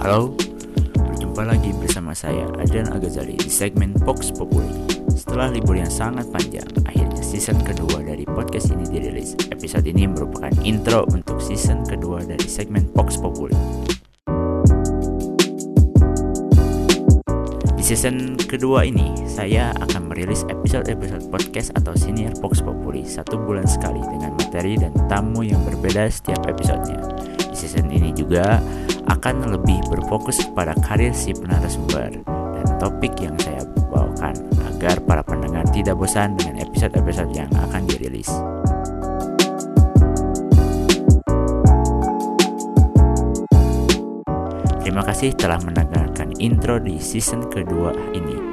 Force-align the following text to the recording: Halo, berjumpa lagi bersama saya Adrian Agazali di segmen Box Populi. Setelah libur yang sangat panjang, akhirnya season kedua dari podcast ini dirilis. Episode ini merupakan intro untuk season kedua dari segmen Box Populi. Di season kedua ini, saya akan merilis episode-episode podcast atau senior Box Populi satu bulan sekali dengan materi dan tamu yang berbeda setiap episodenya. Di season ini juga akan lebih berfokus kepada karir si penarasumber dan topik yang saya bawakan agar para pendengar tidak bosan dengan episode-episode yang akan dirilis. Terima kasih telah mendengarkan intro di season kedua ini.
Halo, 0.00 0.32
berjumpa 0.96 1.44
lagi 1.44 1.76
bersama 1.76 2.16
saya 2.16 2.48
Adrian 2.56 2.88
Agazali 2.88 3.36
di 3.36 3.52
segmen 3.52 3.92
Box 4.00 4.32
Populi. 4.32 4.72
Setelah 5.12 5.52
libur 5.52 5.76
yang 5.76 5.92
sangat 5.92 6.24
panjang, 6.32 6.64
akhirnya 6.88 7.20
season 7.20 7.60
kedua 7.60 8.00
dari 8.00 8.24
podcast 8.24 8.72
ini 8.72 8.88
dirilis. 8.88 9.36
Episode 9.52 9.84
ini 9.84 10.08
merupakan 10.08 10.48
intro 10.64 11.04
untuk 11.12 11.36
season 11.44 11.84
kedua 11.84 12.24
dari 12.24 12.48
segmen 12.48 12.88
Box 12.96 13.20
Populi. 13.20 13.52
Di 17.76 17.84
season 17.84 18.40
kedua 18.40 18.88
ini, 18.88 19.12
saya 19.28 19.76
akan 19.84 20.08
merilis 20.08 20.48
episode-episode 20.48 21.28
podcast 21.28 21.76
atau 21.76 21.92
senior 21.92 22.32
Box 22.40 22.64
Populi 22.64 23.04
satu 23.04 23.36
bulan 23.36 23.68
sekali 23.68 24.00
dengan 24.00 24.32
materi 24.32 24.80
dan 24.80 24.96
tamu 25.12 25.44
yang 25.44 25.60
berbeda 25.68 26.08
setiap 26.08 26.48
episodenya. 26.48 27.04
Di 27.52 27.52
season 27.52 27.92
ini 27.92 28.16
juga 28.16 28.64
akan 29.10 29.58
lebih 29.58 29.82
berfokus 29.90 30.38
kepada 30.38 30.70
karir 30.86 31.10
si 31.10 31.34
penarasumber 31.34 32.22
dan 32.30 32.66
topik 32.78 33.10
yang 33.18 33.34
saya 33.42 33.66
bawakan 33.90 34.38
agar 34.70 35.02
para 35.02 35.22
pendengar 35.26 35.66
tidak 35.74 35.98
bosan 35.98 36.38
dengan 36.38 36.62
episode-episode 36.62 37.34
yang 37.34 37.50
akan 37.58 37.82
dirilis. 37.90 38.30
Terima 44.80 45.02
kasih 45.06 45.34
telah 45.34 45.58
mendengarkan 45.62 46.34
intro 46.38 46.78
di 46.78 47.02
season 47.02 47.46
kedua 47.50 47.94
ini. 48.14 48.49